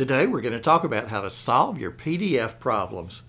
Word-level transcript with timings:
Today 0.00 0.26
we're 0.26 0.40
going 0.40 0.54
to 0.54 0.60
talk 0.60 0.82
about 0.82 1.08
how 1.08 1.20
to 1.20 1.28
solve 1.28 1.78
your 1.78 1.90
PDF 1.90 2.58
problems. 2.58 3.20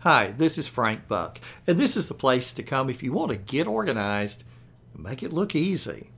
Hi, 0.00 0.34
this 0.36 0.58
is 0.58 0.68
Frank 0.68 1.08
Buck, 1.08 1.40
and 1.66 1.78
this 1.78 1.96
is 1.96 2.06
the 2.06 2.12
place 2.12 2.52
to 2.52 2.62
come 2.62 2.90
if 2.90 3.02
you 3.02 3.14
want 3.14 3.32
to 3.32 3.38
get 3.38 3.66
organized 3.66 4.44
and 4.92 5.02
make 5.02 5.22
it 5.22 5.32
look 5.32 5.54
easy. 5.54 6.10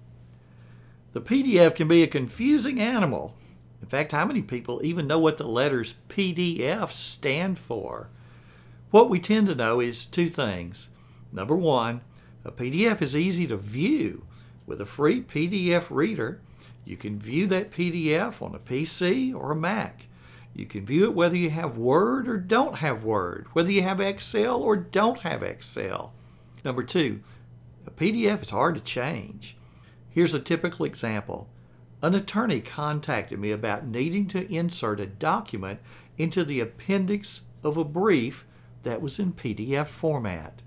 The 1.12 1.20
PDF 1.20 1.76
can 1.76 1.86
be 1.86 2.02
a 2.02 2.08
confusing 2.08 2.80
animal. 2.80 3.36
In 3.80 3.86
fact, 3.86 4.10
how 4.10 4.24
many 4.24 4.42
people 4.42 4.80
even 4.82 5.06
know 5.06 5.20
what 5.20 5.38
the 5.38 5.46
letters 5.46 5.94
PDF 6.08 6.88
stand 6.88 7.56
for? 7.56 8.08
What 8.90 9.10
we 9.10 9.20
tend 9.20 9.46
to 9.46 9.54
know 9.54 9.78
is 9.78 10.04
two 10.04 10.28
things. 10.28 10.88
Number 11.30 11.54
one, 11.54 12.00
a 12.44 12.50
PDF 12.50 13.00
is 13.00 13.14
easy 13.14 13.46
to 13.46 13.56
view. 13.56 14.26
With 14.66 14.80
a 14.80 14.86
free 14.86 15.22
PDF 15.22 15.86
reader, 15.88 16.40
you 16.90 16.96
can 16.96 17.20
view 17.20 17.46
that 17.46 17.70
PDF 17.70 18.42
on 18.42 18.52
a 18.52 18.58
PC 18.58 19.32
or 19.32 19.52
a 19.52 19.56
Mac. 19.56 20.08
You 20.52 20.66
can 20.66 20.84
view 20.84 21.04
it 21.04 21.14
whether 21.14 21.36
you 21.36 21.50
have 21.50 21.78
Word 21.78 22.28
or 22.28 22.36
don't 22.36 22.78
have 22.78 23.04
Word, 23.04 23.46
whether 23.52 23.70
you 23.70 23.82
have 23.82 24.00
Excel 24.00 24.60
or 24.60 24.74
don't 24.74 25.20
have 25.20 25.44
Excel. 25.44 26.12
Number 26.64 26.82
two, 26.82 27.20
a 27.86 27.92
PDF 27.92 28.42
is 28.42 28.50
hard 28.50 28.74
to 28.74 28.80
change. 28.80 29.56
Here's 30.10 30.34
a 30.34 30.40
typical 30.40 30.84
example. 30.84 31.48
An 32.02 32.16
attorney 32.16 32.60
contacted 32.60 33.38
me 33.38 33.52
about 33.52 33.86
needing 33.86 34.26
to 34.26 34.52
insert 34.52 34.98
a 34.98 35.06
document 35.06 35.78
into 36.18 36.44
the 36.44 36.58
appendix 36.58 37.42
of 37.62 37.76
a 37.76 37.84
brief 37.84 38.44
that 38.82 39.00
was 39.00 39.20
in 39.20 39.32
PDF 39.32 39.86
format. 39.86 40.60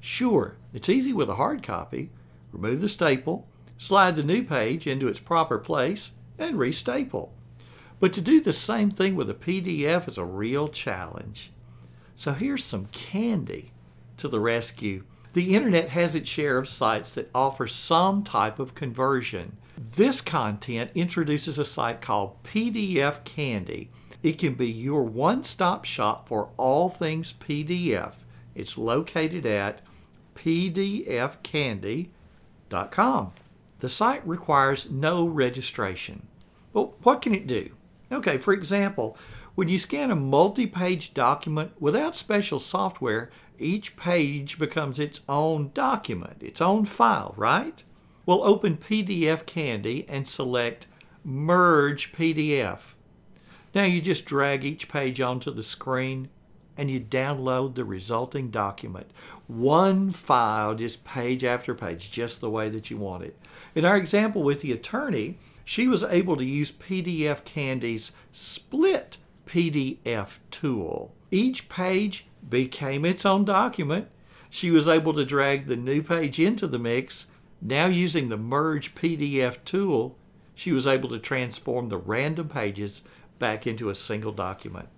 Sure, 0.00 0.56
it's 0.72 0.88
easy 0.88 1.12
with 1.12 1.28
a 1.28 1.34
hard 1.34 1.62
copy. 1.62 2.08
Remove 2.50 2.80
the 2.80 2.88
staple, 2.88 3.46
slide 3.78 4.16
the 4.16 4.22
new 4.22 4.42
page 4.42 4.86
into 4.86 5.08
its 5.08 5.20
proper 5.20 5.58
place, 5.58 6.12
and 6.38 6.56
restaple. 6.56 7.30
But 7.98 8.12
to 8.14 8.20
do 8.20 8.40
the 8.40 8.52
same 8.52 8.90
thing 8.90 9.16
with 9.16 9.30
a 9.30 9.34
PDF 9.34 10.08
is 10.08 10.18
a 10.18 10.24
real 10.24 10.68
challenge. 10.68 11.50
So 12.14 12.32
here's 12.32 12.64
some 12.64 12.86
candy 12.86 13.72
to 14.18 14.28
the 14.28 14.40
rescue. 14.40 15.04
The 15.32 15.54
internet 15.54 15.90
has 15.90 16.14
its 16.14 16.28
share 16.28 16.58
of 16.58 16.68
sites 16.68 17.10
that 17.12 17.30
offer 17.34 17.66
some 17.66 18.22
type 18.22 18.58
of 18.58 18.74
conversion. 18.74 19.56
This 19.78 20.22
content 20.22 20.90
introduces 20.94 21.58
a 21.58 21.64
site 21.64 22.00
called 22.00 22.42
PDF 22.42 23.24
Candy. 23.24 23.90
It 24.22 24.38
can 24.38 24.54
be 24.54 24.70
your 24.70 25.02
one 25.02 25.44
stop 25.44 25.84
shop 25.84 26.26
for 26.26 26.48
all 26.56 26.88
things 26.88 27.34
PDF. 27.34 28.14
It's 28.54 28.78
located 28.78 29.44
at 29.44 29.82
pdfcandy.com. 30.34 33.32
The 33.80 33.88
site 33.88 34.26
requires 34.26 34.90
no 34.90 35.26
registration. 35.26 36.28
Well, 36.72 36.94
what 37.02 37.22
can 37.22 37.34
it 37.34 37.46
do? 37.46 37.70
Okay, 38.10 38.38
for 38.38 38.52
example, 38.52 39.16
when 39.54 39.68
you 39.68 39.78
scan 39.78 40.10
a 40.10 40.16
multi 40.16 40.66
page 40.66 41.14
document 41.14 41.72
without 41.80 42.16
special 42.16 42.60
software, 42.60 43.30
each 43.58 43.96
page 43.96 44.58
becomes 44.58 44.98
its 44.98 45.22
own 45.28 45.70
document, 45.72 46.42
its 46.42 46.60
own 46.60 46.84
file, 46.84 47.34
right? 47.36 47.82
We'll 48.26 48.42
open 48.42 48.76
PDF 48.76 49.46
Candy 49.46 50.04
and 50.08 50.28
select 50.28 50.86
Merge 51.24 52.12
PDF. 52.12 52.94
Now 53.74 53.84
you 53.84 54.00
just 54.00 54.24
drag 54.24 54.64
each 54.64 54.88
page 54.88 55.20
onto 55.20 55.50
the 55.50 55.62
screen 55.62 56.28
and 56.76 56.90
you 56.90 57.00
download 57.00 57.74
the 57.74 57.84
resulting 57.84 58.50
document. 58.50 59.10
One 59.46 60.10
file, 60.10 60.74
just 60.74 61.04
page 61.04 61.44
after 61.44 61.74
page, 61.74 62.10
just 62.10 62.40
the 62.40 62.50
way 62.50 62.68
that 62.68 62.90
you 62.90 62.96
want 62.96 63.24
it. 63.24 63.38
In 63.74 63.84
our 63.84 63.96
example 63.96 64.42
with 64.42 64.60
the 64.60 64.72
attorney, 64.72 65.38
she 65.64 65.88
was 65.88 66.02
able 66.02 66.36
to 66.36 66.44
use 66.44 66.70
PDF 66.70 67.44
Candy's 67.44 68.12
split 68.32 69.18
PDF 69.46 70.38
tool. 70.50 71.12
Each 71.30 71.68
page 71.68 72.26
became 72.48 73.04
its 73.04 73.24
own 73.24 73.44
document. 73.44 74.08
She 74.50 74.70
was 74.70 74.88
able 74.88 75.12
to 75.14 75.24
drag 75.24 75.66
the 75.66 75.76
new 75.76 76.02
page 76.02 76.38
into 76.38 76.66
the 76.66 76.78
mix. 76.78 77.26
Now, 77.60 77.86
using 77.86 78.28
the 78.28 78.36
Merge 78.36 78.94
PDF 78.94 79.58
tool, 79.64 80.16
she 80.54 80.72
was 80.72 80.86
able 80.86 81.08
to 81.10 81.18
transform 81.18 81.88
the 81.88 81.98
random 81.98 82.48
pages 82.48 83.02
back 83.38 83.66
into 83.66 83.90
a 83.90 83.94
single 83.94 84.32
document. 84.32 84.88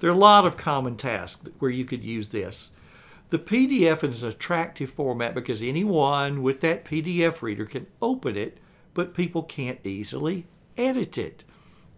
There 0.00 0.10
are 0.10 0.14
a 0.14 0.16
lot 0.16 0.46
of 0.46 0.56
common 0.56 0.96
tasks 0.96 1.48
where 1.58 1.70
you 1.70 1.84
could 1.84 2.02
use 2.02 2.28
this. 2.28 2.70
The 3.28 3.38
PDF 3.38 4.02
is 4.02 4.22
an 4.22 4.30
attractive 4.30 4.90
format 4.90 5.34
because 5.34 5.62
anyone 5.62 6.42
with 6.42 6.62
that 6.62 6.84
PDF 6.84 7.42
reader 7.42 7.66
can 7.66 7.86
open 8.00 8.36
it, 8.36 8.58
but 8.94 9.14
people 9.14 9.42
can't 9.42 9.78
easily 9.84 10.46
edit 10.76 11.16
it. 11.18 11.44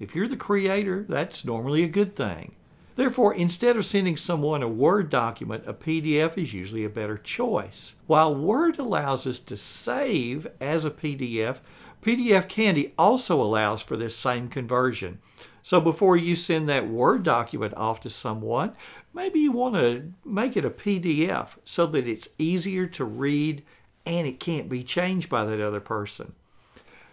If 0.00 0.16
you're 0.16 0.28
the 0.28 0.36
creator, 0.36 1.06
that's 1.08 1.44
normally 1.44 1.84
a 1.84 1.88
good 1.88 2.16
thing. 2.16 2.56
Therefore, 2.96 3.32
instead 3.32 3.76
of 3.76 3.86
sending 3.86 4.16
someone 4.16 4.62
a 4.62 4.68
Word 4.68 5.08
document, 5.08 5.64
a 5.66 5.72
PDF 5.72 6.36
is 6.36 6.52
usually 6.52 6.84
a 6.84 6.91
better 6.91 7.16
choice. 7.16 7.94
While 8.08 8.34
Word 8.34 8.78
allows 8.78 9.26
us 9.28 9.38
to 9.38 9.56
save 9.56 10.46
as 10.60 10.84
a 10.84 10.91
PDF, 10.91 11.60
PDF 12.02 12.48
Candy 12.48 12.92
also 12.98 13.41
allows 13.41 13.80
for 13.80 13.96
this 13.96 14.16
same 14.16 14.48
conversion. 14.48 15.20
So 15.62 15.80
before 15.80 16.16
you 16.16 16.34
send 16.34 16.68
that 16.68 16.88
Word 16.88 17.22
document 17.22 17.74
off 17.74 18.00
to 18.00 18.10
someone, 18.10 18.72
maybe 19.14 19.38
you 19.38 19.52
want 19.52 19.76
to 19.76 20.12
make 20.24 20.56
it 20.56 20.64
a 20.64 20.70
PDF 20.70 21.56
so 21.64 21.86
that 21.86 22.06
it's 22.06 22.28
easier 22.38 22.86
to 22.88 23.04
read 23.04 23.62
and 24.04 24.26
it 24.26 24.40
can't 24.40 24.68
be 24.68 24.82
changed 24.82 25.28
by 25.28 25.44
that 25.44 25.60
other 25.60 25.80
person. 25.80 26.34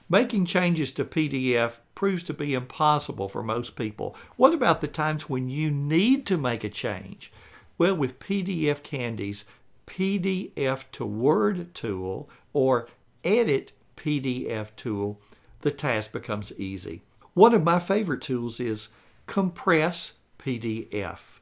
Making 0.10 0.46
changes 0.46 0.92
to 0.94 1.06
PDF 1.06 1.78
proves 1.94 2.24
to 2.24 2.34
be 2.34 2.56
impossible 2.56 3.30
for 3.30 3.44
most 3.44 3.76
people. 3.76 4.16
What 4.38 4.56
about 4.56 4.82
the 4.82 4.88
times 4.88 5.30
when 5.30 5.50
you 5.50 5.70
need 5.70 6.26
to 6.26 6.38
make 6.38 6.64
a 6.64 6.70
change? 6.70 7.32
Well, 7.78 7.96
with 7.96 8.20
PDF 8.20 8.82
Candy's 8.82 9.46
PDF 9.86 10.86
to 10.94 11.06
Word 11.06 11.76
tool 11.76 12.28
or 12.54 12.88
Edit 13.24 13.72
PDF 13.96 14.76
tool, 14.76 15.20
the 15.62 15.72
task 15.72 16.12
becomes 16.12 16.54
easy. 16.58 17.04
One 17.40 17.54
of 17.54 17.64
my 17.64 17.80
favorite 17.80 18.20
tools 18.20 18.60
is 18.60 18.90
Compress 19.26 20.12
PDF. 20.40 21.40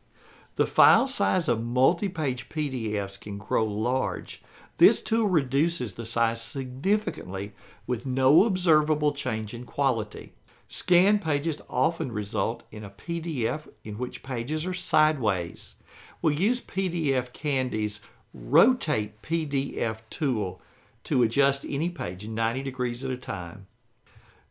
The 0.55 0.67
file 0.67 1.07
size 1.07 1.47
of 1.47 1.63
multi 1.63 2.07
page 2.07 2.49
PDFs 2.49 3.19
can 3.19 3.39
grow 3.39 3.65
large. 3.65 4.43
This 4.77 5.01
tool 5.01 5.25
reduces 5.25 5.93
the 5.93 6.05
size 6.05 6.39
significantly 6.39 7.53
with 7.87 8.05
no 8.05 8.45
observable 8.45 9.11
change 9.11 9.55
in 9.55 9.65
quality. 9.65 10.33
Scanned 10.67 11.23
pages 11.23 11.63
often 11.67 12.11
result 12.11 12.61
in 12.71 12.83
a 12.83 12.91
PDF 12.91 13.67
in 13.83 13.97
which 13.97 14.21
pages 14.21 14.67
are 14.67 14.75
sideways. 14.75 15.73
We'll 16.21 16.39
use 16.39 16.61
PDF 16.61 17.33
Candy's 17.33 18.01
Rotate 18.35 19.19
PDF 19.23 20.01
tool 20.11 20.61
to 21.05 21.23
adjust 21.23 21.65
any 21.67 21.89
page 21.89 22.27
90 22.27 22.61
degrees 22.61 23.03
at 23.03 23.09
a 23.09 23.17
time. 23.17 23.65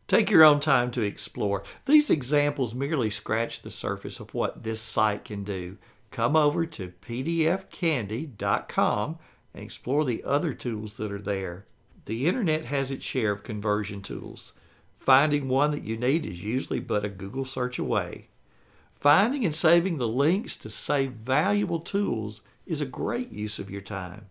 Take 0.07 0.31
your 0.31 0.45
own 0.45 0.61
time 0.61 0.91
to 0.91 1.01
explore. 1.01 1.63
These 1.85 2.09
examples 2.09 2.73
merely 2.73 3.09
scratch 3.09 3.61
the 3.61 3.71
surface 3.71 4.21
of 4.21 4.33
what 4.33 4.63
this 4.63 4.81
site 4.81 5.25
can 5.25 5.43
do. 5.43 5.77
Come 6.11 6.37
over 6.37 6.65
to 6.65 6.93
pdfcandy.com 7.01 9.17
and 9.53 9.63
explore 9.63 10.05
the 10.05 10.23
other 10.23 10.53
tools 10.53 10.95
that 10.95 11.11
are 11.11 11.21
there. 11.21 11.65
The 12.05 12.25
internet 12.25 12.63
has 12.65 12.89
its 12.89 13.03
share 13.03 13.33
of 13.33 13.43
conversion 13.43 14.01
tools. 14.01 14.53
Finding 14.97 15.49
one 15.49 15.71
that 15.71 15.83
you 15.83 15.97
need 15.97 16.25
is 16.25 16.41
usually 16.41 16.79
but 16.79 17.03
a 17.03 17.09
Google 17.09 17.43
search 17.43 17.77
away. 17.77 18.29
Finding 18.95 19.43
and 19.43 19.53
saving 19.53 19.97
the 19.97 20.07
links 20.07 20.55
to 20.57 20.69
save 20.69 21.11
valuable 21.11 21.81
tools 21.81 22.41
is 22.65 22.79
a 22.79 22.85
great 22.85 23.31
use 23.31 23.59
of 23.59 23.69
your 23.69 23.81
time. 23.81 24.27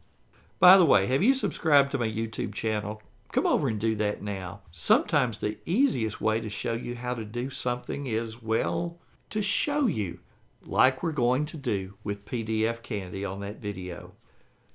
By 0.58 0.78
the 0.78 0.86
way, 0.86 1.06
have 1.06 1.22
you 1.22 1.34
subscribed 1.34 1.92
to 1.92 1.98
my 1.98 2.08
YouTube 2.08 2.54
channel? 2.54 3.02
Come 3.32 3.46
over 3.46 3.68
and 3.68 3.78
do 3.78 3.94
that 3.96 4.22
now. 4.22 4.62
Sometimes 4.70 5.38
the 5.38 5.58
easiest 5.66 6.20
way 6.20 6.40
to 6.40 6.48
show 6.48 6.72
you 6.72 6.94
how 6.94 7.14
to 7.14 7.24
do 7.24 7.50
something 7.50 8.06
is, 8.06 8.42
well, 8.42 8.98
to 9.30 9.42
show 9.42 9.86
you, 9.86 10.20
like 10.64 11.02
we're 11.02 11.12
going 11.12 11.44
to 11.46 11.56
do 11.56 11.94
with 12.02 12.24
PDF 12.24 12.82
Candy 12.82 13.24
on 13.24 13.40
that 13.40 13.60
video. 13.60 14.14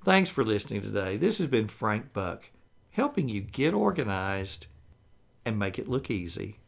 Thanks 0.04 0.30
for 0.30 0.44
listening 0.44 0.82
today. 0.82 1.18
This 1.18 1.38
has 1.40 1.48
been 1.48 1.68
Frank 1.68 2.14
Buck, 2.14 2.50
helping 2.92 3.30
you 3.30 3.42
get 3.42 3.74
organized 3.74 4.68
and 5.46 5.60
make 5.60 5.78
it 5.78 5.88
look 5.88 6.10
easy. 6.10 6.61